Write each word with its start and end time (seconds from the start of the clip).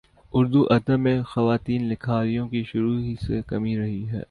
اردو 0.33 0.61
ادب 0.69 0.99
میں 0.99 1.21
خواتین 1.23 1.87
لکھاریوں 1.89 2.47
کی 2.49 2.63
شروع 2.63 2.97
ہی 2.99 3.15
سے 3.21 3.41
کمی 3.47 3.77
رہی 3.77 4.07
ہے 4.09 4.19